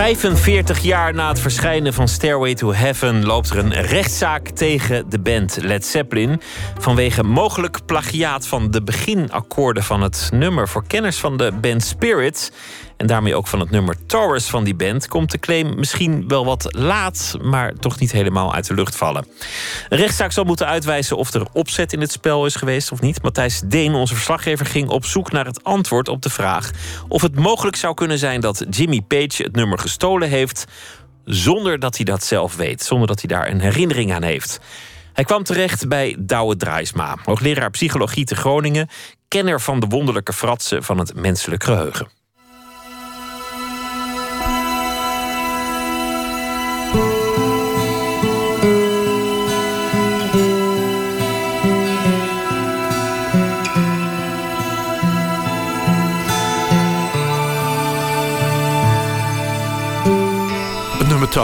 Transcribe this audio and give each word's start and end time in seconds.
45 0.00 0.78
jaar 0.78 1.14
na 1.14 1.28
het 1.28 1.40
verschijnen 1.40 1.94
van 1.94 2.08
Stairway 2.08 2.54
to 2.54 2.72
Heaven 2.72 3.26
loopt 3.26 3.50
er 3.50 3.58
een 3.58 3.72
rechtszaak 3.72 4.48
tegen 4.48 5.10
de 5.10 5.18
band 5.18 5.58
Led 5.60 5.86
Zeppelin. 5.86 6.40
Vanwege 6.78 7.22
mogelijk 7.22 7.78
plagiaat 7.86 8.46
van 8.46 8.70
de 8.70 8.82
beginakkoorden 8.82 9.82
van 9.82 10.02
het 10.02 10.30
nummer. 10.32 10.68
Voor 10.68 10.86
kenners 10.86 11.18
van 11.18 11.36
de 11.36 11.52
band 11.60 11.84
Spirits 11.84 12.50
en 13.00 13.06
daarmee 13.06 13.34
ook 13.34 13.46
van 13.46 13.60
het 13.60 13.70
nummer 13.70 13.96
Taurus 14.06 14.46
van 14.46 14.64
die 14.64 14.74
band, 14.74 15.08
komt 15.08 15.30
de 15.30 15.38
claim 15.38 15.74
misschien 15.74 16.28
wel 16.28 16.44
wat 16.44 16.66
laat, 16.68 17.36
maar 17.42 17.74
toch 17.74 17.98
niet 17.98 18.12
helemaal 18.12 18.54
uit 18.54 18.66
de 18.66 18.74
lucht 18.74 18.96
vallen. 18.96 19.26
Een 19.88 19.98
rechtszaak 19.98 20.32
zal 20.32 20.44
moeten 20.44 20.66
uitwijzen 20.66 21.16
of 21.16 21.34
er 21.34 21.46
opzet 21.52 21.92
in 21.92 22.00
het 22.00 22.12
spel 22.12 22.46
is 22.46 22.54
geweest 22.54 22.92
of 22.92 23.00
niet. 23.00 23.22
Matthijs 23.22 23.60
Deen, 23.64 23.94
onze 23.94 24.14
verslaggever, 24.14 24.66
ging 24.66 24.88
op 24.88 25.04
zoek 25.04 25.32
naar 25.32 25.44
het 25.44 25.64
antwoord 25.64 26.08
op 26.08 26.22
de 26.22 26.30
vraag 26.30 26.70
of 27.08 27.22
het 27.22 27.38
mogelijk 27.38 27.76
zou 27.76 27.94
kunnen 27.94 28.18
zijn 28.18 28.40
dat 28.40 28.64
Jimmy 28.70 29.00
Page 29.00 29.42
het 29.42 29.56
nummer 29.56 29.78
gestolen 29.78 30.28
heeft 30.28 30.64
zonder 31.24 31.78
dat 31.78 31.96
hij 31.96 32.04
dat 32.04 32.24
zelf 32.24 32.56
weet, 32.56 32.82
zonder 32.82 33.06
dat 33.06 33.20
hij 33.20 33.28
daar 33.28 33.50
een 33.50 33.60
herinnering 33.60 34.12
aan 34.12 34.22
heeft. 34.22 34.60
Hij 35.12 35.24
kwam 35.24 35.42
terecht 35.42 35.88
bij 35.88 36.16
Douwe 36.18 36.56
Draaisma, 36.56 37.16
hoogleraar 37.24 37.70
psychologie 37.70 38.24
te 38.24 38.36
Groningen, 38.36 38.88
kenner 39.28 39.60
van 39.60 39.80
de 39.80 39.86
wonderlijke 39.86 40.32
fratsen 40.32 40.82
van 40.82 40.98
het 40.98 41.14
menselijk 41.14 41.64
geheugen. 41.64 42.19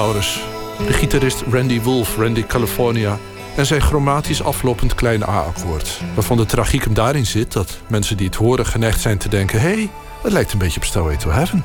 De 0.07 0.93
gitarist 0.93 1.43
Randy 1.51 1.81
Wolf, 1.81 2.17
Randy 2.17 2.45
California... 2.47 3.19
en 3.57 3.67
zijn 3.67 3.81
chromatisch 3.81 4.43
aflopend 4.43 4.95
kleine 4.95 5.29
A-akkoord. 5.29 6.01
Waarvan 6.15 6.37
de 6.37 6.47
tragiek 6.47 6.85
hem 6.85 6.95
daarin 6.95 7.27
zit 7.27 7.53
dat 7.53 7.79
mensen 7.87 8.17
die 8.17 8.27
het 8.27 8.35
horen 8.35 8.67
geneigd 8.67 9.01
zijn 9.01 9.19
te 9.19 9.29
denken... 9.29 9.61
hé, 9.61 9.73
hey, 9.73 9.91
het 10.23 10.33
lijkt 10.33 10.53
een 10.53 10.59
beetje 10.59 10.81
op 10.81 10.85
Stairway 10.85 11.17
to 11.17 11.31
Heaven. 11.31 11.65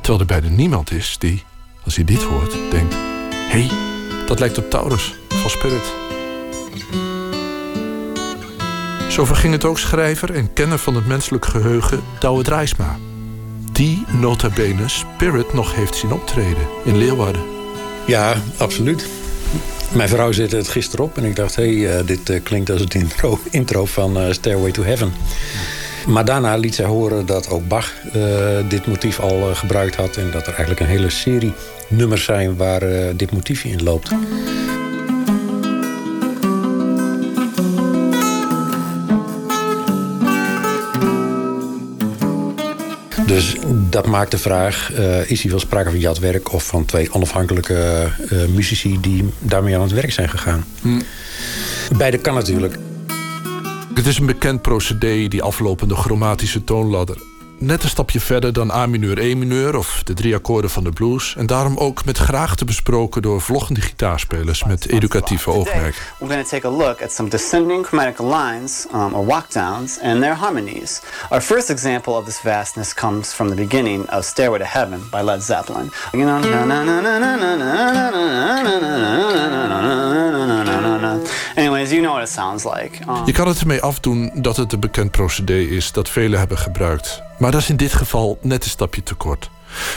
Terwijl 0.00 0.20
er 0.20 0.40
bijna 0.40 0.56
niemand 0.56 0.90
is 0.90 1.16
die, 1.18 1.44
als 1.84 1.96
hij 1.96 2.04
dit 2.04 2.22
hoort, 2.22 2.56
denkt... 2.70 2.94
hé, 3.34 3.66
hey, 3.66 3.70
dat 4.26 4.38
lijkt 4.38 4.58
op 4.58 4.70
Taurus 4.70 5.14
van 5.28 5.50
Spirit. 5.50 5.92
Zo 9.08 9.24
verging 9.24 9.52
het 9.52 9.64
ook 9.64 9.78
schrijver 9.78 10.34
en 10.34 10.52
kenner 10.52 10.78
van 10.78 10.94
het 10.94 11.06
menselijk 11.06 11.46
geheugen 11.46 12.00
Douwe 12.18 12.42
Drijsma 12.42 12.96
die 13.80 14.04
nota 14.06 14.48
bene 14.48 14.88
Spirit 14.88 15.52
nog 15.52 15.74
heeft 15.74 15.94
zien 15.94 16.12
optreden 16.12 16.66
in 16.84 16.96
Leeuwarden. 16.96 17.59
Ja, 18.10 18.34
absoluut. 18.56 19.06
Mijn 19.92 20.08
vrouw 20.08 20.32
zette 20.32 20.56
het 20.56 20.68
gisteren 20.68 21.04
op 21.04 21.16
en 21.16 21.24
ik 21.24 21.36
dacht... 21.36 21.56
hé, 21.56 21.62
hey, 21.62 21.98
uh, 21.98 22.06
dit 22.06 22.30
uh, 22.30 22.40
klinkt 22.42 22.70
als 22.70 22.80
het 22.80 22.94
intro, 22.94 23.38
intro 23.50 23.84
van 23.84 24.18
uh, 24.18 24.32
Stairway 24.32 24.70
to 24.70 24.82
Heaven. 24.82 25.12
Maar 26.06 26.24
daarna 26.24 26.56
liet 26.56 26.74
zij 26.74 26.84
horen 26.84 27.26
dat 27.26 27.48
ook 27.48 27.68
Bach 27.68 27.92
dit 28.68 28.86
motief 28.86 29.20
al 29.20 29.54
gebruikt 29.54 29.96
had... 29.96 30.16
en 30.16 30.30
dat 30.30 30.42
er 30.42 30.54
eigenlijk 30.54 30.80
een 30.80 30.86
hele 30.86 31.10
serie 31.10 31.52
nummers 31.88 32.24
zijn 32.24 32.56
waar 32.56 32.82
dit 33.16 33.32
motiefje 33.32 33.68
in 33.68 33.82
loopt. 33.82 34.10
Dus 43.30 43.56
dat 43.90 44.06
maakt 44.06 44.30
de 44.30 44.38
vraag, 44.38 44.90
uh, 44.92 45.30
is 45.30 45.42
hier 45.42 45.50
wel 45.50 45.60
sprake 45.60 45.90
van 45.90 45.98
jatwerk... 45.98 46.52
of 46.52 46.66
van 46.66 46.84
twee 46.84 47.12
onafhankelijke 47.14 48.08
uh, 48.32 48.44
muzici 48.54 49.00
die 49.00 49.28
daarmee 49.38 49.74
aan 49.74 49.82
het 49.82 49.92
werk 49.92 50.12
zijn 50.12 50.28
gegaan? 50.28 50.64
Hm. 50.80 51.00
Beide 51.96 52.18
kan 52.18 52.34
natuurlijk. 52.34 52.78
Het 53.94 54.06
is 54.06 54.18
een 54.18 54.26
bekend 54.26 54.62
procedé, 54.62 55.28
die 55.28 55.42
aflopende 55.42 55.94
chromatische 55.94 56.64
toonladder 56.64 57.29
net 57.60 57.82
een 57.82 57.88
stapje 57.88 58.20
verder 58.20 58.52
dan 58.52 58.70
A 58.70 58.86
mineur, 58.86 59.18
E 59.18 59.34
mineur 59.34 59.76
of 59.76 60.02
de 60.04 60.14
drie 60.14 60.34
akkoorden 60.34 60.70
van 60.70 60.84
de 60.84 60.90
blues. 60.90 61.34
En 61.36 61.46
daarom 61.46 61.76
ook 61.76 62.04
met 62.04 62.18
graagte 62.18 62.64
besproken 62.64 63.22
door 63.22 63.40
vloggende 63.40 63.80
gitaarspelers 63.80 64.64
met 64.64 64.88
educatieve 64.88 65.50
oogmerk. 65.50 66.14
We're 66.18 66.32
going 66.32 66.48
to 66.48 66.50
take 66.56 66.66
a 66.66 66.70
look 66.70 67.02
at 67.02 67.12
some 67.12 67.28
descending 67.28 67.86
chromatic 67.86 68.18
lines 68.18 68.86
um, 68.94 69.14
or 69.14 69.26
walkdowns 69.26 70.00
and 70.02 70.20
their 70.20 70.34
harmonies. 70.34 71.00
Our 71.30 71.42
first 71.42 71.70
example 71.70 72.14
of 72.14 72.24
this 72.24 72.40
vastness 72.40 72.94
comes 72.94 73.32
from 73.32 73.48
the 73.48 73.54
beginning 73.54 74.10
of 74.10 74.24
Stairway 74.24 74.58
to 74.58 74.64
Heaven 74.64 75.00
by 75.10 75.20
Led 75.20 75.42
Zeppelin. 75.42 75.90
You 76.12 76.24
know, 76.24 76.40
You 81.90 82.02
know 82.02 82.14
what 82.14 82.28
it 82.28 82.34
sounds 82.34 82.64
like. 82.64 82.90
Um, 83.08 83.26
Je 83.26 83.32
kan 83.32 83.48
het 83.48 83.60
ermee 83.60 83.80
afdoen 83.82 84.30
dat 84.34 84.56
het 84.56 84.72
een 84.72 84.80
bekend 84.80 85.10
procedé 85.10 85.58
is 85.58 85.92
dat 85.92 86.08
velen 86.08 86.38
hebben 86.38 86.58
gebruikt. 86.58 87.22
Maar 87.38 87.50
dat 87.50 87.60
is 87.60 87.68
in 87.68 87.76
dit 87.76 87.92
geval 87.92 88.38
net 88.40 88.64
een 88.64 88.70
stapje 88.70 89.02
te 89.02 89.14
kort. 89.14 89.50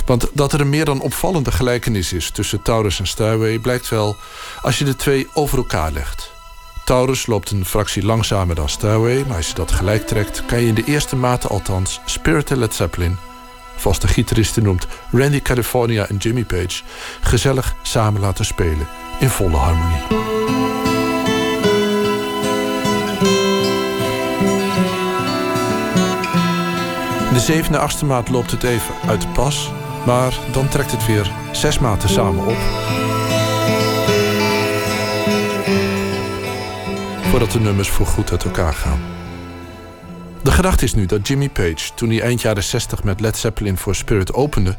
Want 0.06 0.28
dat 0.34 0.54
er 0.54 0.62
een 0.62 0.70
meer 0.70 0.86
dan 0.86 1.02
opvallende 1.02 1.52
gelijkenis 1.52 2.14
is 2.14 2.32
tussen 2.32 2.62
Taurus 2.62 3.00
en 3.00 3.08
Stairway 3.08 3.58
blijkt 3.58 3.90
wel 3.90 4.16
als 4.62 4.80
je 4.80 4.86
de 4.86 4.96
twee 4.96 5.28
over 5.34 5.58
elkaar 5.58 5.92
legt. 5.92 6.32
Taurus 6.86 7.26
loopt 7.26 7.52
een 7.52 7.66
fractie 7.66 8.06
langzamer 8.06 8.56
dan 8.56 8.70
Stairway, 8.70 9.24
maar 9.28 9.38
als 9.38 9.48
je 9.48 9.54
dat 9.54 9.72
gelijk 9.72 10.08
trekt, 10.08 10.46
kan 10.46 10.62
je 10.62 10.68
in 10.68 10.74
de 10.74 10.84
eerste 10.86 11.16
mate 11.16 11.48
althans 11.48 12.00
Spirit 12.06 12.52
en 12.52 12.58
Led 12.58 12.74
Zeppelin, 12.74 13.18
of 13.76 13.86
als 13.86 14.00
de 14.00 14.08
gitaristen 14.08 14.64
noemt 14.64 14.88
Randy 15.12 15.42
California 15.42 16.08
en 16.08 16.18
Jimmy 16.18 16.44
Page, 16.44 16.82
gezellig 17.22 17.76
samen 17.82 18.22
laten 18.22 18.46
spelen 18.46 18.88
in 19.20 19.30
volle 19.30 19.58
harmonie. 19.58 20.73
In 27.34 27.40
de 27.40 27.46
zevende, 27.46 27.78
achtste 27.78 28.06
maat 28.06 28.30
loopt 28.30 28.52
het 28.52 28.64
even 28.64 28.96
uit 29.08 29.22
de 29.22 29.28
pas. 29.28 29.72
Maar 30.06 30.34
dan 30.52 30.68
trekt 30.68 30.92
het 30.92 31.06
weer 31.06 31.32
zes 31.52 31.80
maten 31.80 32.10
samen 32.10 32.46
op. 32.46 32.58
Voordat 37.30 37.52
de 37.52 37.60
nummers 37.60 37.90
voorgoed 37.90 38.32
uit 38.32 38.44
elkaar 38.44 38.74
gaan. 38.74 39.02
De 40.44 40.52
gedachte 40.52 40.84
is 40.84 40.94
nu 40.94 41.06
dat 41.06 41.28
Jimmy 41.28 41.50
Page, 41.50 41.94
toen 41.96 42.10
hij 42.10 42.22
eind 42.22 42.42
jaren 42.42 42.64
60 42.64 43.04
met 43.04 43.20
Led 43.20 43.38
Zeppelin 43.38 43.78
voor 43.78 43.96
Spirit 43.96 44.34
opende, 44.34 44.78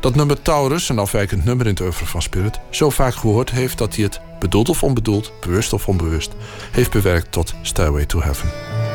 dat 0.00 0.14
nummer 0.14 0.42
Taurus, 0.42 0.88
een 0.88 0.98
afwijkend 0.98 1.44
nummer 1.44 1.66
in 1.66 1.72
het 1.72 1.80
oeuvre 1.80 2.06
van 2.06 2.22
Spirit, 2.22 2.60
zo 2.70 2.90
vaak 2.90 3.14
gehoord 3.14 3.50
heeft 3.50 3.78
dat 3.78 3.94
hij 3.94 4.04
het, 4.04 4.20
bedoeld 4.38 4.68
of 4.68 4.82
onbedoeld, 4.82 5.32
bewust 5.40 5.72
of 5.72 5.88
onbewust, 5.88 6.32
heeft 6.72 6.90
bewerkt 6.90 7.32
tot 7.32 7.54
Stairway 7.62 8.06
to 8.06 8.20
Heaven. 8.20 8.87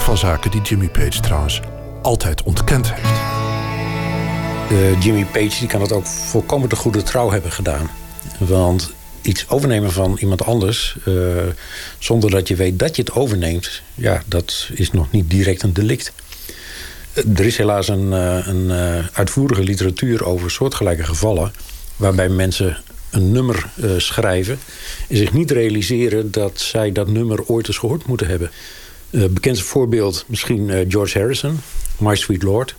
Van 0.00 0.18
zaken 0.18 0.50
die 0.50 0.60
Jimmy 0.60 0.88
Page 0.88 1.20
trouwens 1.20 1.60
altijd 2.02 2.42
ontkend 2.42 2.94
heeft. 2.94 3.18
De 4.68 4.96
Jimmy 5.00 5.24
Page 5.24 5.58
die 5.58 5.68
kan 5.68 5.80
het 5.80 5.92
ook 5.92 6.06
volkomen 6.06 6.68
te 6.68 6.76
goede 6.76 7.02
trouw 7.02 7.30
hebben 7.30 7.52
gedaan. 7.52 7.90
Want 8.38 8.92
iets 9.22 9.48
overnemen 9.48 9.92
van 9.92 10.16
iemand 10.20 10.44
anders... 10.44 10.96
Uh, 11.08 11.14
zonder 11.98 12.30
dat 12.30 12.48
je 12.48 12.54
weet 12.54 12.78
dat 12.78 12.96
je 12.96 13.02
het 13.02 13.12
overneemt... 13.12 13.82
ja, 13.94 14.22
dat 14.26 14.68
is 14.72 14.90
nog 14.90 15.10
niet 15.10 15.30
direct 15.30 15.62
een 15.62 15.72
delict. 15.72 16.12
Er 17.12 17.44
is 17.44 17.56
helaas 17.56 17.88
een, 17.88 18.12
uh, 18.12 18.46
een 18.46 18.70
uitvoerige 19.12 19.62
literatuur 19.62 20.24
over 20.24 20.50
soortgelijke 20.50 21.04
gevallen... 21.04 21.52
waarbij 21.96 22.28
mensen 22.28 22.76
een 23.10 23.32
nummer 23.32 23.66
schrijven... 23.96 24.58
en 25.08 25.16
zich 25.16 25.32
niet 25.32 25.50
realiseren 25.50 26.30
dat 26.30 26.60
zij 26.60 26.92
dat 26.92 27.08
nummer 27.08 27.44
ooit 27.46 27.68
eens 27.68 27.78
gehoord 27.78 28.06
moeten 28.06 28.26
hebben... 28.26 28.50
Uh, 29.14 29.24
bekendste 29.30 29.66
voorbeeld 29.66 30.24
misschien 30.26 30.68
uh, 30.68 30.84
George 30.88 31.18
Harrison, 31.18 31.60
My 31.98 32.14
Sweet 32.14 32.42
Lord. 32.42 32.74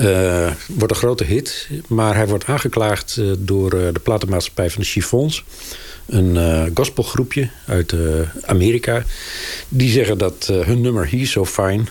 Uh, 0.00 0.50
wordt 0.68 0.92
een 0.92 0.98
grote 0.98 1.24
hit, 1.24 1.68
maar 1.86 2.14
hij 2.14 2.26
wordt 2.26 2.44
aangeklaagd 2.44 3.20
door 3.38 3.70
de 3.70 4.00
platenmaatschappij 4.02 4.70
van 4.70 4.80
de 4.80 4.86
Chiffons. 4.86 5.44
Een 6.06 6.70
gospelgroepje 6.74 7.48
uit 7.66 7.94
Amerika. 8.46 9.04
Die 9.68 9.90
zeggen 9.90 10.18
dat 10.18 10.46
hun 10.46 10.80
nummer 10.80 11.10
He's 11.10 11.30
So 11.30 11.44
Fine 11.44 11.82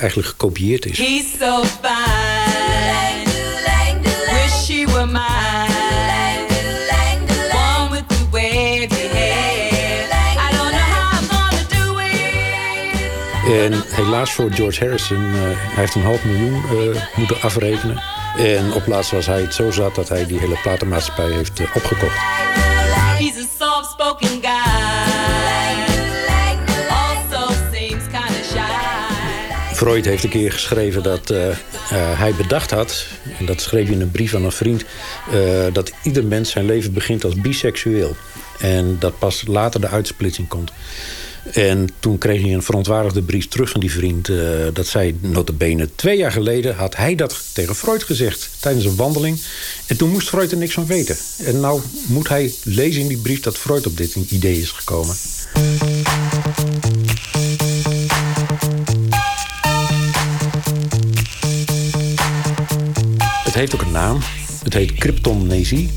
eigenlijk 0.00 0.28
gekopieerd 0.28 0.86
is. 0.86 0.98
He's 0.98 1.38
so 1.38 1.62
fine. 1.64 2.21
En 13.52 13.84
helaas 13.88 14.32
voor 14.32 14.52
George 14.52 14.80
Harrison, 14.80 15.24
uh, 15.24 15.40
hij 15.42 15.54
heeft 15.74 15.94
een 15.94 16.02
half 16.02 16.24
miljoen 16.24 16.62
uh, 16.72 17.02
moeten 17.14 17.40
afrekenen. 17.40 18.02
En 18.36 18.72
op 18.72 18.86
laatst 18.86 19.10
was 19.10 19.26
hij 19.26 19.40
het 19.40 19.54
zo 19.54 19.70
zat 19.70 19.94
dat 19.94 20.08
hij 20.08 20.26
die 20.26 20.38
hele 20.38 20.58
platenmaatschappij 20.62 21.30
heeft 21.30 21.60
uh, 21.60 21.66
opgekocht. 21.74 22.16
He's 23.18 23.36
a 23.36 23.46
soft-spoken 23.58 24.28
guy. 24.28 24.50
Also 26.88 27.52
seems 27.72 28.04
kind 28.10 28.40
of 28.40 28.46
shy. 28.52 29.74
Freud 29.74 30.04
heeft 30.04 30.24
een 30.24 30.30
keer 30.30 30.52
geschreven 30.52 31.02
dat 31.02 31.34
hij 31.94 32.34
bedacht 32.34 32.70
had... 32.70 33.06
en 33.38 33.46
dat 33.46 33.60
schreef 33.60 33.84
hij 33.84 33.94
in 33.94 34.00
een 34.00 34.10
brief 34.10 34.34
aan 34.34 34.44
een 34.44 34.52
vriend... 34.52 34.84
Dat 35.72 35.92
ieder 36.02 36.24
mens 36.24 36.50
zijn 36.50 36.64
leven 36.64 36.92
begint 36.92 37.24
als 37.24 37.34
biseksueel. 37.34 38.16
En 38.58 38.96
dat 38.98 39.18
pas 39.18 39.42
later 39.46 39.80
de 39.80 39.88
uitsplitsing 39.88 40.48
komt. 40.48 40.72
En 41.50 41.88
toen 41.98 42.18
kreeg 42.18 42.42
hij 42.42 42.52
een 42.52 42.62
verontwaardigde 42.62 43.22
brief 43.22 43.48
terug 43.48 43.70
van 43.70 43.80
die 43.80 43.92
vriend. 43.92 44.28
Uh, 44.28 44.38
dat 44.72 44.86
zei 44.86 45.18
notabene 45.20 45.88
twee 45.94 46.16
jaar 46.16 46.32
geleden 46.32 46.74
had 46.74 46.96
hij 46.96 47.14
dat 47.14 47.42
tegen 47.52 47.74
Freud 47.74 48.02
gezegd. 48.02 48.50
Tijdens 48.60 48.84
een 48.84 48.96
wandeling. 48.96 49.40
En 49.86 49.96
toen 49.96 50.10
moest 50.10 50.28
Freud 50.28 50.50
er 50.50 50.56
niks 50.56 50.74
van 50.74 50.86
weten. 50.86 51.16
En 51.44 51.60
nou 51.60 51.80
moet 52.06 52.28
hij 52.28 52.54
lezen 52.64 53.00
in 53.00 53.08
die 53.08 53.16
brief 53.16 53.40
dat 53.40 53.58
Freud 53.58 53.86
op 53.86 53.96
dit 53.96 54.14
idee 54.14 54.60
is 54.60 54.70
gekomen. 54.70 55.14
Het 63.44 63.54
heeft 63.54 63.74
ook 63.74 63.82
een 63.82 63.92
naam. 63.92 64.18
Het 64.62 64.72
heet 64.72 64.94
cryptomnesie. 64.94 65.90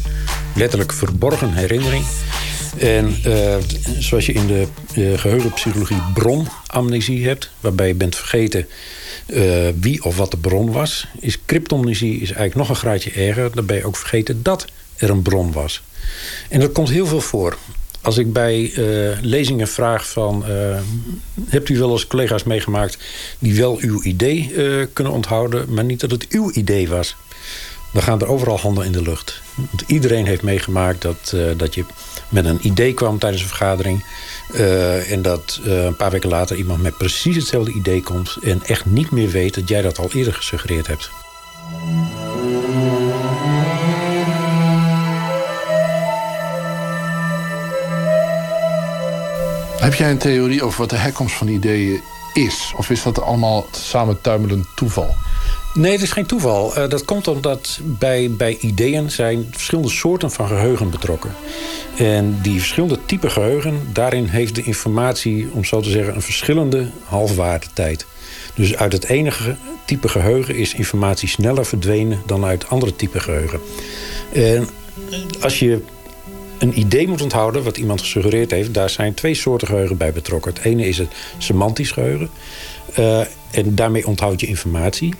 Letterlijk 0.56 0.94
verborgen 0.94 1.54
herinnering. 1.54 2.06
En 2.80 3.18
uh, 3.26 3.56
zoals 4.00 4.26
je 4.26 4.34
in 4.34 4.48
de 4.48 4.68
uh, 4.96 5.18
geheugenpsychologie 5.18 6.02
bronamnesie 6.14 7.28
hebt... 7.28 7.50
waarbij 7.60 7.88
je 7.88 7.94
bent 7.94 8.16
vergeten 8.16 8.68
uh, 9.28 9.68
wie 9.80 10.04
of 10.04 10.18
wat 10.18 10.32
de 10.32 10.38
bron 10.38 10.72
was... 10.72 11.08
is 11.20 11.46
cryptomnesie 11.46 12.14
is 12.14 12.32
eigenlijk 12.32 12.56
nog 12.56 12.70
een 12.70 12.76
graadje 12.76 13.12
erger. 13.12 13.56
Dan 13.56 13.66
ben 13.66 13.78
je 13.78 13.86
ook 13.86 13.98
vergeten 13.98 14.44
dat 14.44 14.66
er 14.96 15.10
een 15.10 15.22
bron 15.22 15.52
was. 15.52 15.84
En 16.50 16.60
dat 16.60 16.72
komt 16.72 16.90
heel 16.90 17.06
veel 17.08 17.22
voor. 17.22 17.58
Als 18.02 18.18
ik 18.18 18.34
bij 18.34 18.72
lezingen 19.22 19.68
vraag 19.68 20.10
van... 20.10 20.44
hebt 21.48 21.70
u 21.70 21.78
wel 21.78 21.92
eens 21.92 22.08
collega's 22.08 22.44
meegemaakt... 22.44 22.98
die 23.40 23.56
wel 23.56 23.78
uw 23.80 24.04
idee 24.04 24.52
kunnen 24.94 25.14
onthouden... 25.14 25.74
maar 25.74 25.84
niet 25.84 26.00
dat 26.00 26.12
het 26.12 26.28
uw 26.30 26.52
idee 26.52 26.90
was... 26.90 27.16
dan 27.96 28.04
gaan 28.04 28.22
er 28.22 28.28
overal 28.28 28.60
handen 28.60 28.86
in 28.86 28.92
de 28.92 29.02
lucht. 29.02 29.42
Want 29.56 29.84
iedereen 29.88 30.26
heeft 30.26 30.42
meegemaakt 30.42 31.02
dat, 31.02 31.36
dat 31.58 31.76
je 31.76 31.86
met 32.30 32.46
een 32.46 32.68
idee 32.68 32.94
kwam 32.94 33.20
tijdens 33.20 33.42
een 33.42 33.48
vergadering. 33.48 34.06
Uh, 34.54 35.12
en 35.12 35.22
dat 35.22 35.60
uh, 35.66 35.84
een 35.84 35.96
paar 35.96 36.12
weken 36.12 36.30
later 36.30 36.56
iemand 36.56 36.82
met 36.82 36.98
precies 36.98 37.36
hetzelfde 37.36 37.72
idee 37.72 38.04
komt... 38.04 38.38
en 38.42 38.64
echt 38.64 38.86
niet 38.86 39.12
meer 39.12 39.30
weet 39.30 39.56
dat 39.56 39.70
jij 39.70 39.82
dat 39.82 40.00
al 40.00 40.10
eerder 40.12 40.34
gesuggereerd 40.34 40.88
hebt. 40.88 41.10
Heb 49.80 49.94
jij 49.94 50.10
een 50.10 50.18
theorie 50.18 50.64
over 50.64 50.80
wat 50.80 50.90
de 50.90 50.96
herkomst 50.96 51.36
van 51.36 51.48
ideeën 51.48 52.02
is? 52.34 52.74
Of 52.78 52.90
is 52.90 53.04
dat 53.04 53.22
allemaal 53.22 53.68
samentuimelend 53.72 54.68
toeval? 54.76 55.16
Nee, 55.76 55.92
het 55.92 56.02
is 56.02 56.12
geen 56.12 56.26
toeval. 56.26 56.78
Uh, 56.78 56.90
dat 56.90 57.06
komt 57.06 57.28
omdat 57.28 57.80
bij, 57.84 58.32
bij 58.32 58.58
ideeën 58.58 59.12
zijn 59.12 59.48
verschillende 59.52 59.90
soorten 59.90 60.32
van 60.32 60.48
geheugen 60.48 60.90
betrokken. 60.90 61.32
En 61.98 62.40
die 62.42 62.58
verschillende 62.60 63.00
typen 63.06 63.32
geheugen, 63.32 63.80
daarin 63.94 64.26
heeft 64.26 64.56
de 64.56 64.64
informatie, 64.64 65.48
om 65.52 65.64
zo 65.64 65.82
te 65.82 65.90
zeggen, 65.90 66.16
een 66.16 66.22
verschillende 66.22 66.90
halfwaardetijd. 67.04 68.06
Dus 68.54 68.76
uit 68.76 68.92
het 68.92 69.04
enige 69.04 69.56
type 69.86 70.08
geheugen 70.08 70.56
is 70.56 70.74
informatie 70.74 71.28
sneller 71.28 71.66
verdwenen 71.66 72.22
dan 72.26 72.46
uit 72.46 72.70
andere 72.70 72.96
type 72.96 73.20
geheugen. 73.20 73.60
En 74.34 74.70
als 75.42 75.60
je 75.60 75.82
een 76.58 76.80
idee 76.80 77.08
moet 77.08 77.22
onthouden, 77.22 77.64
wat 77.64 77.78
iemand 77.78 78.02
gesuggereerd 78.02 78.52
heeft, 78.52 78.74
daar 78.74 78.90
zijn 78.90 79.14
twee 79.14 79.34
soorten 79.34 79.68
geheugen 79.68 79.98
bij 79.98 80.14
betrokken. 80.14 80.54
Het 80.54 80.64
ene 80.64 80.88
is 80.88 80.98
het 80.98 81.10
semantisch 81.38 81.92
geheugen. 81.92 82.30
Uh, 83.00 83.20
en 83.52 83.76
daarmee 83.76 84.08
onthoud 84.08 84.40
je 84.40 84.48
informatie. 84.48 85.14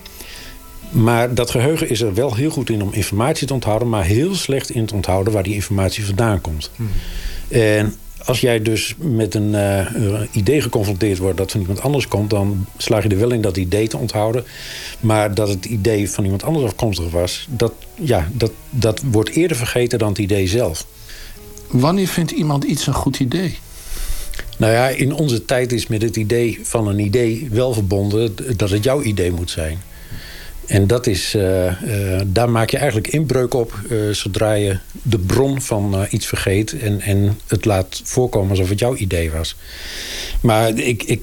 Maar 0.90 1.34
dat 1.34 1.50
geheugen 1.50 1.88
is 1.90 2.00
er 2.00 2.14
wel 2.14 2.34
heel 2.34 2.50
goed 2.50 2.70
in 2.70 2.82
om 2.82 2.92
informatie 2.92 3.46
te 3.46 3.54
onthouden... 3.54 3.88
maar 3.88 4.04
heel 4.04 4.34
slecht 4.34 4.70
in 4.70 4.86
te 4.86 4.94
onthouden 4.94 5.32
waar 5.32 5.42
die 5.42 5.54
informatie 5.54 6.04
vandaan 6.04 6.40
komt. 6.40 6.70
Hmm. 6.76 6.90
En 7.48 7.94
als 8.24 8.40
jij 8.40 8.62
dus 8.62 8.94
met 8.98 9.34
een 9.34 9.52
uh, 9.52 10.20
idee 10.30 10.60
geconfronteerd 10.60 11.18
wordt 11.18 11.36
dat 11.36 11.50
van 11.50 11.60
iemand 11.60 11.80
anders 11.80 12.08
komt... 12.08 12.30
dan 12.30 12.66
slaag 12.76 13.02
je 13.02 13.08
er 13.08 13.18
wel 13.18 13.32
in 13.32 13.40
dat 13.40 13.56
idee 13.56 13.88
te 13.88 13.96
onthouden. 13.96 14.44
Maar 15.00 15.34
dat 15.34 15.48
het 15.48 15.64
idee 15.64 16.10
van 16.10 16.24
iemand 16.24 16.42
anders 16.42 16.64
afkomstig 16.64 17.10
was... 17.10 17.46
dat, 17.50 17.72
ja, 17.94 18.28
dat, 18.32 18.52
dat 18.70 19.02
wordt 19.10 19.30
eerder 19.30 19.56
vergeten 19.56 19.98
dan 19.98 20.08
het 20.08 20.18
idee 20.18 20.46
zelf. 20.46 20.86
Wanneer 21.70 22.08
vindt 22.08 22.30
iemand 22.30 22.64
iets 22.64 22.86
een 22.86 22.94
goed 22.94 23.20
idee? 23.20 23.58
Nou 24.56 24.72
ja, 24.72 24.88
in 24.88 25.12
onze 25.12 25.44
tijd 25.44 25.72
is 25.72 25.86
met 25.86 26.02
het 26.02 26.16
idee 26.16 26.58
van 26.62 26.88
een 26.88 26.98
idee 26.98 27.48
wel 27.50 27.72
verbonden... 27.72 28.34
dat 28.56 28.70
het 28.70 28.84
jouw 28.84 29.02
idee 29.02 29.30
moet 29.30 29.50
zijn. 29.50 29.82
En 30.66 30.86
dat 30.86 31.06
is, 31.06 31.34
uh, 31.34 31.42
uh, 31.64 32.20
daar 32.26 32.50
maak 32.50 32.70
je 32.70 32.76
eigenlijk 32.76 33.08
inbreuk 33.08 33.54
op 33.54 33.80
uh, 33.90 34.10
zodra 34.10 34.52
je 34.52 34.78
de 35.02 35.18
bron 35.18 35.60
van 35.60 36.06
iets 36.10 36.26
vergeet 36.26 36.78
en, 36.78 37.00
en 37.00 37.38
het 37.46 37.64
laat 37.64 38.00
voorkomen 38.04 38.50
alsof 38.50 38.68
het 38.68 38.78
jouw 38.78 38.94
idee 38.94 39.30
was. 39.30 39.56
Maar 40.40 40.78
ik, 40.78 41.02
ik, 41.02 41.22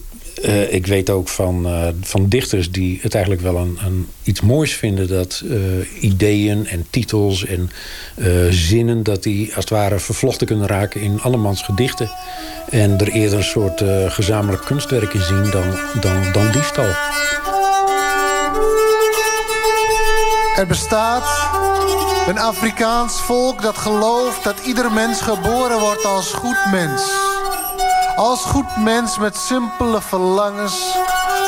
ik 0.70 0.88
weet 0.88 1.10
ook 1.10 1.30
van, 1.30 1.68
van 2.02 2.30
dichters 2.30 2.72
die 2.72 3.00
het 3.02 3.14
eigenlijk 3.14 3.44
wel 3.44 3.58
een, 3.58 3.78
een 3.86 4.08
iets 4.24 4.42
moois 4.42 4.74
vinden 4.74 5.08
dat 5.08 5.44
ideeën 6.00 6.68
en 6.68 6.86
titels 6.90 7.46
en 7.46 7.70
zinnen, 8.50 9.04
dat 9.04 9.24
die 9.24 9.46
als 9.46 9.64
het 9.64 9.70
ware 9.70 10.00
vervlochten 10.00 10.48
kunnen 10.48 10.68
raken 10.68 11.02
in 11.02 11.22
allemans 11.22 11.62
gedichten. 11.62 12.12
En 12.70 12.98
er 13.00 13.08
eerder 13.08 13.38
een 13.38 13.44
soort 13.44 13.84
gezamenlijk 14.08 14.66
kunstwerk 14.66 15.14
in 15.14 15.22
zien 15.22 15.52
dan, 15.52 15.66
dan, 16.02 16.32
dan 16.32 16.52
diefstal. 16.52 16.90
Er 20.56 20.68
bestaat 20.68 21.50
een 22.28 22.40
Afrikaans 22.40 23.22
volk 23.22 23.62
dat 23.62 23.78
gelooft 23.78 24.44
dat 24.44 24.60
ieder 24.66 24.92
mens 24.92 25.22
geboren 25.22 25.80
wordt 25.80 26.06
als 26.06 26.34
goed 26.34 26.58
mens. 26.72 27.12
Als 28.16 28.44
goed 28.44 28.78
mens 28.78 29.18
met 29.18 29.38
simpele 29.38 30.02
verlangens. 30.02 30.98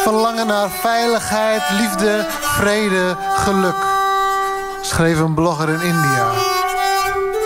Verlangen 0.04 0.48
naar 0.48 0.70
veiligheid, 0.70 1.62
liefde, 1.70 2.26
vrede, 2.30 3.18
geluk. 3.36 3.76
Schreef 4.82 5.20
een 5.20 5.34
blogger 5.34 5.70
in 5.70 5.82
India. 5.82 6.32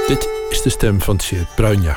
Dit 0.07 0.29
is 0.49 0.61
de 0.61 0.69
stem 0.69 1.01
van 1.01 1.17
Tjeerd 1.17 1.55
Bruinja. 1.55 1.95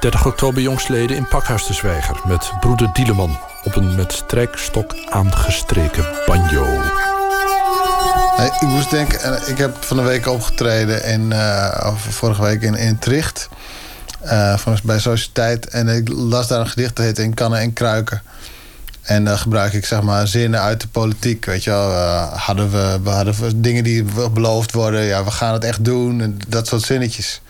30 0.00 0.26
oktober 0.26 0.62
jongsleden 0.62 1.16
in 1.16 1.28
Pakhuis 1.28 1.66
de 1.66 1.74
Zwijger... 1.74 2.16
met 2.24 2.52
broeder 2.60 2.92
Dieleman 2.92 3.38
op 3.64 3.76
een 3.76 3.96
met 3.96 4.12
strijkstok 4.12 4.94
aangestreken 5.10 6.06
banjo. 6.26 7.07
Ik 8.38 8.60
moest 8.60 8.90
denken, 8.90 9.48
ik 9.48 9.58
heb 9.58 9.76
van 9.84 9.96
de 9.96 10.02
week 10.02 10.26
opgetreden 10.26 11.04
in, 11.04 11.30
uh, 11.30 11.94
vorige 11.96 12.42
week 12.42 12.62
in, 12.62 12.98
Tricht. 12.98 13.48
Uh, 14.24 14.76
bij 14.82 14.98
Sociëteit. 14.98 15.68
En 15.68 15.88
ik 15.88 16.08
las 16.08 16.48
daar 16.48 16.60
een 16.60 16.68
gedicht 16.68 16.96
dat 16.96 17.04
heet 17.04 17.18
In 17.18 17.34
kannen 17.34 17.58
en 17.58 17.72
kruiken. 17.72 18.22
En 19.02 19.24
dan 19.24 19.38
gebruik 19.38 19.72
ik 19.72 19.84
zeg 19.84 20.02
maar 20.02 20.28
zinnen 20.28 20.60
uit 20.60 20.80
de 20.80 20.88
politiek. 20.88 21.44
Weet 21.44 21.64
je 21.64 21.70
wel, 21.70 21.90
hadden 22.20 22.70
we, 22.70 23.00
we 23.02 23.10
hadden 23.10 23.62
dingen 23.62 23.84
die 23.84 24.04
beloofd 24.32 24.72
worden. 24.72 25.02
Ja, 25.02 25.24
we 25.24 25.30
gaan 25.30 25.52
het 25.52 25.64
echt 25.64 25.84
doen. 25.84 26.20
En 26.20 26.38
dat 26.48 26.66
soort 26.66 26.82
zinnetjes. 26.82 27.40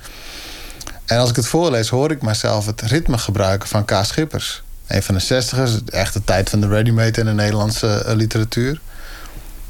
En 1.04 1.18
als 1.18 1.30
ik 1.30 1.36
het 1.36 1.46
voorlees, 1.46 1.88
hoor 1.88 2.10
ik 2.10 2.22
mezelf 2.22 2.66
het 2.66 2.80
ritme 2.80 3.18
gebruiken 3.18 3.68
van 3.68 3.84
K. 3.84 3.92
Schippers. 4.02 4.62
Een 4.86 5.02
van 5.02 5.14
de 5.14 5.20
zestigers, 5.20 5.84
echt 5.84 6.12
de 6.12 6.24
tijd 6.24 6.50
van 6.50 6.60
de 6.60 6.68
ready-made 6.68 7.20
in 7.20 7.26
de 7.26 7.32
Nederlandse 7.32 8.02
literatuur. 8.06 8.80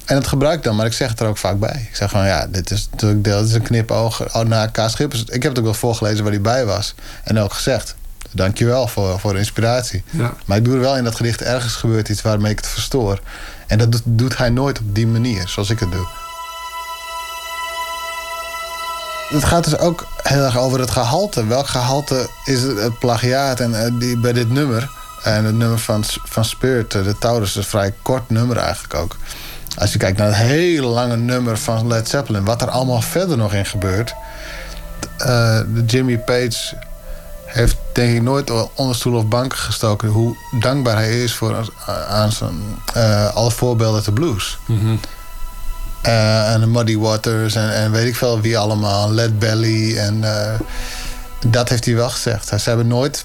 En 0.08 0.16
het 0.16 0.26
gebruik 0.26 0.62
dan, 0.62 0.76
maar 0.76 0.86
ik 0.86 0.92
zeg 0.92 1.08
het 1.08 1.20
er 1.20 1.26
ook 1.26 1.38
vaak 1.38 1.58
bij. 1.58 1.86
Ik 1.90 1.96
zeg 1.96 2.10
gewoon, 2.10 2.26
ja, 2.26 2.46
dit 2.46 2.70
is 2.70 2.88
natuurlijk 2.90 3.24
dit 3.24 3.34
is 3.34 3.52
een 3.52 3.62
knipoog 3.62 4.34
oh, 4.34 4.42
naar 4.42 4.70
K. 4.70 4.80
Schippers. 4.86 5.24
Ik 5.24 5.42
heb 5.42 5.50
het 5.50 5.58
ook 5.58 5.64
wel 5.64 5.74
voorgelezen 5.74 6.22
waar 6.22 6.32
hij 6.32 6.40
bij 6.40 6.64
was. 6.64 6.94
En 7.24 7.38
ook 7.38 7.52
gezegd, 7.52 7.94
dankjewel 8.30 8.86
voor, 8.88 9.20
voor 9.20 9.32
de 9.32 9.38
inspiratie. 9.38 10.02
Ja. 10.10 10.34
Maar 10.44 10.56
ik 10.56 10.64
doe 10.64 10.74
er 10.74 10.80
wel 10.80 10.96
in 10.96 11.04
dat 11.04 11.14
gedicht 11.14 11.42
ergens 11.42 11.74
gebeurt 11.74 12.08
iets 12.08 12.22
waarmee 12.22 12.52
ik 12.52 12.56
het 12.56 12.66
verstoor. 12.66 13.20
En 13.66 13.78
dat 13.78 13.92
doet, 13.92 14.02
doet 14.04 14.36
hij 14.36 14.50
nooit 14.50 14.78
op 14.78 14.94
die 14.94 15.06
manier, 15.06 15.48
zoals 15.48 15.70
ik 15.70 15.78
het 15.78 15.92
doe. 15.92 16.06
Het 19.28 19.44
gaat 19.44 19.64
dus 19.64 19.78
ook 19.78 20.06
heel 20.22 20.42
erg 20.42 20.58
over 20.58 20.80
het 20.80 20.90
gehalte. 20.90 21.46
Welk 21.46 21.66
gehalte 21.66 22.28
is 22.44 22.62
het, 22.62 22.98
plagiaat? 22.98 23.60
En 23.60 23.70
uh, 23.70 24.00
die, 24.00 24.18
bij 24.18 24.32
dit 24.32 24.50
nummer, 24.50 24.90
en 25.22 25.44
het 25.44 25.54
nummer 25.54 25.78
van, 25.78 26.04
van 26.24 26.44
Spirit, 26.44 26.90
de 26.90 27.16
Taurus, 27.18 27.48
is 27.48 27.56
een 27.56 27.64
vrij 27.64 27.94
kort 28.02 28.30
nummer 28.30 28.56
eigenlijk 28.56 28.94
ook. 28.94 29.16
Als 29.78 29.92
je 29.92 29.98
kijkt 29.98 30.18
naar 30.18 30.26
het 30.26 30.36
hele 30.36 30.86
lange 30.86 31.16
nummer 31.16 31.58
van 31.58 31.86
Led 31.86 32.08
Zeppelin, 32.08 32.44
wat 32.44 32.62
er 32.62 32.68
allemaal 32.68 33.00
verder 33.00 33.36
nog 33.36 33.52
in 33.52 33.66
gebeurt. 33.66 34.14
Uh, 35.26 35.60
Jimmy 35.86 36.18
Page 36.18 36.76
heeft 37.44 37.76
denk 37.92 38.16
ik 38.16 38.22
nooit 38.22 38.50
onder 38.74 38.96
stoel 38.96 39.16
of 39.16 39.26
banken 39.26 39.58
gestoken 39.58 40.08
hoe 40.08 40.36
dankbaar 40.60 40.96
hij 40.96 41.22
is 41.22 41.34
voor 41.34 41.72
aan 42.08 42.32
zijn, 42.32 42.54
uh, 42.96 43.34
alle 43.34 43.50
voorbeelden 43.50 44.04
de 44.04 44.12
blues. 44.12 44.58
Mm 44.66 44.78
-hmm. 44.78 45.00
uh, 46.06 46.52
en 46.52 46.60
de 46.60 46.66
Muddy 46.66 46.96
Waters 46.96 47.54
en, 47.54 47.74
en, 47.74 47.90
weet 47.90 48.06
ik 48.06 48.16
veel 48.16 48.40
wie 48.40 48.58
allemaal, 48.58 49.12
Led 49.12 49.38
Belly. 49.38 49.98
En 49.98 50.24
dat 51.46 51.68
heeft 51.68 51.84
hij 51.84 51.94
wel 51.94 52.10
gezegd. 52.10 52.46
Ze 52.46 52.68
hebben 52.68 52.86
nooit 52.86 53.24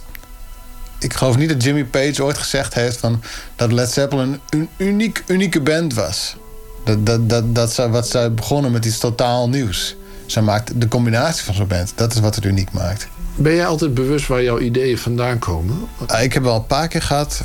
ik 0.99 1.13
geloof 1.13 1.37
niet 1.37 1.49
dat 1.49 1.63
Jimmy 1.63 1.85
Page 1.85 2.23
ooit 2.23 2.37
gezegd 2.37 2.73
heeft 2.73 2.97
van 2.97 3.23
dat 3.55 3.71
Led 3.71 3.91
Zeppelin 3.91 4.39
een 4.49 4.69
uniek, 4.77 5.23
unieke 5.27 5.61
band 5.61 5.93
was. 5.93 6.35
Dat, 6.83 7.05
dat, 7.05 7.29
dat, 7.29 7.55
dat 7.55 7.73
ze, 7.73 7.89
wat 7.89 8.07
zij 8.07 8.33
begonnen 8.33 8.71
met 8.71 8.85
iets 8.85 8.97
totaal 8.97 9.49
nieuws. 9.49 9.95
Zij 10.25 10.41
maakt 10.41 10.81
de 10.81 10.87
combinatie 10.87 11.43
van 11.43 11.53
zo'n 11.53 11.67
band. 11.67 11.93
Dat 11.95 12.13
is 12.13 12.19
wat 12.19 12.35
het 12.35 12.45
uniek 12.45 12.71
maakt. 12.71 13.07
Ben 13.35 13.55
jij 13.55 13.65
altijd 13.65 13.93
bewust 13.93 14.27
waar 14.27 14.43
jouw 14.43 14.59
ideeën 14.59 14.97
vandaan 14.97 15.39
komen? 15.39 15.87
Ah, 16.05 16.23
ik 16.23 16.33
heb 16.33 16.43
wel 16.43 16.55
een 16.55 16.67
paar 16.67 16.87
keer 16.87 17.01
gehad. 17.01 17.41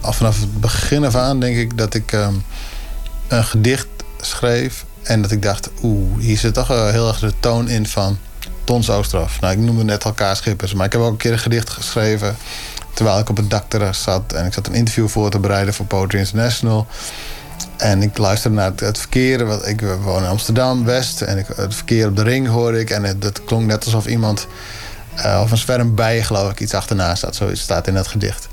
Al 0.00 0.12
vanaf 0.12 0.40
het 0.40 0.60
begin 0.60 1.04
af 1.04 1.14
aan 1.14 1.40
denk 1.40 1.56
ik 1.56 1.78
dat 1.78 1.94
ik 1.94 2.12
um, 2.12 2.44
een 3.28 3.44
gedicht 3.44 3.86
schreef. 4.20 4.84
En 5.02 5.22
dat 5.22 5.30
ik 5.30 5.42
dacht, 5.42 5.70
oeh, 5.82 6.20
hier 6.20 6.38
zit 6.38 6.54
toch 6.54 6.68
heel 6.68 7.08
erg 7.08 7.18
de 7.18 7.32
toon 7.40 7.68
in 7.68 7.86
van 7.86 8.18
Tons 8.64 8.90
Oosterhof. 8.90 9.40
Nou, 9.40 9.52
ik 9.52 9.58
noemde 9.58 9.84
net 9.84 10.04
elkaar 10.04 10.36
Schippers. 10.36 10.74
Maar 10.74 10.86
ik 10.86 10.92
heb 10.92 11.00
ook 11.00 11.10
een 11.10 11.16
keer 11.16 11.32
een 11.32 11.38
gedicht 11.38 11.70
geschreven 11.70 12.36
terwijl 12.94 13.18
ik 13.18 13.28
op 13.28 13.36
het 13.36 13.50
dakterras 13.50 14.02
zat. 14.02 14.32
En 14.32 14.46
ik 14.46 14.52
zat 14.52 14.66
een 14.66 14.74
interview 14.74 15.08
voor 15.08 15.30
te 15.30 15.38
bereiden 15.38 15.74
voor 15.74 15.86
Poetry 15.86 16.18
International. 16.18 16.86
En 17.76 18.02
ik 18.02 18.18
luisterde 18.18 18.56
naar 18.56 18.72
het, 18.76 18.98
verkeer. 18.98 19.66
Ik 19.66 19.80
woon 20.02 20.22
in 20.22 20.28
Amsterdam 20.28 20.84
West. 20.84 21.20
En 21.20 21.38
ik, 21.38 21.46
het 21.56 21.74
verkeer 21.74 22.08
op 22.08 22.16
de 22.16 22.22
ring 22.22 22.48
hoorde 22.48 22.80
ik. 22.80 22.90
En 22.90 23.04
het, 23.04 23.22
dat 23.22 23.44
klonk 23.44 23.66
net 23.66 23.84
alsof 23.84 24.06
iemand, 24.06 24.46
uh, 25.16 25.40
of 25.42 25.50
een 25.50 25.56
zwerm 25.56 25.94
bijen 25.94 26.24
geloof 26.24 26.50
ik, 26.50 26.60
iets 26.60 26.74
achterna 26.74 27.14
staat. 27.14 27.36
Zoiets 27.36 27.60
staat 27.60 27.86
in 27.86 27.94
dat 27.94 28.06
gedicht. 28.06 28.48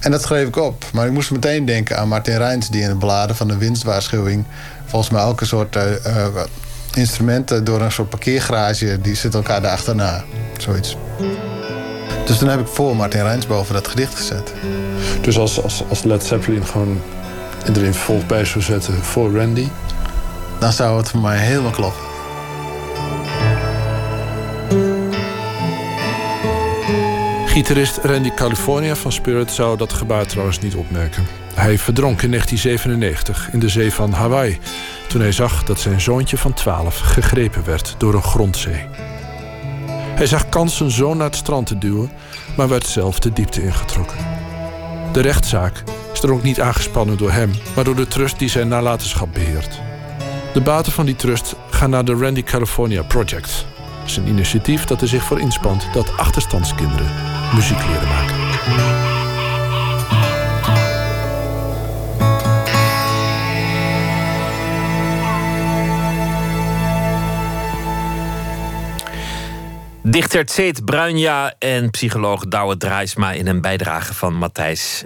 En 0.00 0.10
dat 0.10 0.22
schreef 0.22 0.46
ik 0.46 0.56
op. 0.56 0.84
Maar 0.92 1.06
ik 1.06 1.12
moest 1.12 1.30
meteen 1.30 1.64
denken 1.64 1.98
aan 1.98 2.08
Martin 2.08 2.36
Rijns, 2.36 2.68
die 2.68 2.82
in 2.82 2.88
de 2.88 2.96
bladen 2.96 3.36
van 3.36 3.48
de 3.48 3.56
winstwaarschuwing. 3.56 4.44
volgens 4.86 5.10
mij 5.10 5.20
elke 5.20 5.44
soort 5.44 5.76
uh, 5.76 5.82
uh, 6.06 6.26
instrumenten 6.94 7.64
door 7.64 7.80
een 7.80 7.92
soort 7.92 8.08
parkeergarage. 8.08 9.00
die 9.00 9.14
zitten 9.14 9.40
elkaar 9.40 9.62
daar 9.62 9.72
achterna. 9.72 10.24
Zoiets. 10.58 10.96
Dus 12.24 12.38
toen 12.38 12.48
heb 12.48 12.60
ik 12.60 12.66
voor 12.66 12.96
Martin 12.96 13.22
Rijns 13.22 13.46
boven 13.46 13.74
dat 13.74 13.88
gedicht 13.88 14.14
gezet. 14.14 14.52
Dus 15.20 15.38
als, 15.38 15.62
als, 15.62 15.82
als 15.88 16.02
Led 16.02 16.24
Zeppelin 16.24 16.66
gewoon 16.66 17.00
erin 17.68 17.94
volg 17.94 18.26
bij 18.26 18.44
zou 18.44 18.64
zetten 18.64 18.94
voor 18.94 19.36
Randy? 19.36 19.68
Dan 20.58 20.72
zou 20.72 20.96
het 20.96 21.10
voor 21.10 21.20
mij 21.20 21.38
helemaal 21.38 21.70
kloppen. 21.70 22.08
Gitarist 27.46 27.98
Randy 28.02 28.30
California 28.34 28.96
van 28.96 29.12
Spirit 29.12 29.50
zou 29.50 29.76
dat 29.76 29.92
gebaar 29.92 30.26
trouwens 30.26 30.58
niet 30.58 30.74
opmerken. 30.74 31.26
Hij 31.54 31.78
verdronk 31.78 32.22
in 32.22 32.30
1997 32.30 33.52
in 33.52 33.58
de 33.58 33.68
zee 33.68 33.92
van 33.92 34.12
Hawaii... 34.12 34.58
toen 35.08 35.20
hij 35.20 35.32
zag 35.32 35.64
dat 35.64 35.80
zijn 35.80 36.00
zoontje 36.00 36.38
van 36.38 36.54
12 36.54 36.98
gegrepen 36.98 37.64
werd 37.64 37.94
door 37.98 38.14
een 38.14 38.22
grondzee. 38.22 38.84
Hij 40.14 40.26
zag 40.26 40.48
kans 40.48 40.76
zijn 40.76 40.90
zoon 40.90 41.16
naar 41.16 41.26
het 41.26 41.36
strand 41.36 41.66
te 41.66 41.78
duwen... 41.78 42.10
maar 42.56 42.68
werd 42.68 42.86
zelf 42.86 43.18
de 43.18 43.32
diepte 43.32 43.62
ingetrokken. 43.62 44.18
De 45.12 45.20
rechtszaak 45.20 45.82
is 46.22 46.28
er 46.28 46.34
ook 46.34 46.42
niet 46.42 46.60
aangespannen 46.60 47.16
door 47.16 47.30
hem... 47.30 47.50
maar 47.74 47.84
door 47.84 47.96
de 47.96 48.08
trust 48.08 48.38
die 48.38 48.48
zijn 48.48 48.68
nalatenschap 48.68 49.32
beheert. 49.32 49.80
De 50.52 50.60
baten 50.60 50.92
van 50.92 51.06
die 51.06 51.16
trust 51.16 51.54
gaan 51.70 51.90
naar 51.90 52.04
de 52.04 52.14
Randy 52.14 52.42
California 52.42 53.02
Project. 53.02 53.66
Dat 53.98 54.08
is 54.08 54.16
een 54.16 54.26
initiatief 54.26 54.84
dat 54.84 55.00
er 55.00 55.08
zich 55.08 55.24
voor 55.24 55.40
inspant... 55.40 55.88
dat 55.92 56.16
achterstandskinderen 56.16 57.10
muziek 57.54 57.86
leren 57.86 58.08
maken. 58.08 58.40
Dichter 70.02 70.44
Tseet 70.44 70.84
Bruinja 70.84 71.54
en 71.58 71.90
psycholoog 71.90 72.46
Douwe 72.46 72.76
Draaisma 72.76 73.32
in 73.32 73.46
een 73.46 73.60
bijdrage 73.60 74.14
van 74.14 74.34
Matthijs 74.34 75.04